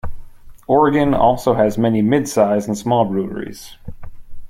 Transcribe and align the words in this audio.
Oregon 0.65 1.13
also 1.13 1.53
has 1.53 1.77
many 1.77 2.01
mid-size 2.01 2.65
and 2.65 2.75
small 2.75 3.05
breweries. 3.05 3.77